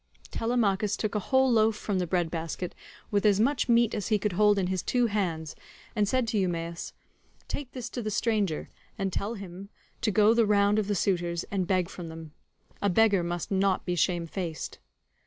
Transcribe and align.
Telemachus 0.31 0.97
took 0.97 1.13
a 1.13 1.19
whole 1.19 1.51
loaf 1.51 1.75
from 1.75 1.99
the 1.99 2.07
bread 2.07 2.31
basket, 2.31 2.73
with 3.11 3.23
as 3.23 3.39
much 3.39 3.69
meat 3.69 3.93
as 3.93 4.07
he 4.07 4.17
could 4.17 4.31
hold 4.33 4.57
in 4.57 4.65
his 4.65 4.81
two 4.81 5.05
hands, 5.05 5.55
and 5.95 6.07
said 6.07 6.27
to 6.27 6.39
Eumaeus, 6.39 6.93
"Take 7.47 7.73
this 7.73 7.87
to 7.91 8.01
the 8.01 8.09
stranger, 8.09 8.67
and 8.97 9.13
tell 9.13 9.35
him 9.35 9.69
to 10.01 10.09
go 10.09 10.33
the 10.33 10.47
round 10.47 10.79
of 10.79 10.87
the 10.87 10.95
suitors, 10.95 11.43
and 11.51 11.67
beg 11.67 11.87
from 11.87 12.07
them; 12.07 12.33
a 12.81 12.89
beggar 12.89 13.21
must 13.21 13.51
not 13.51 13.85
be 13.85 13.93
shamefaced." 13.93 14.79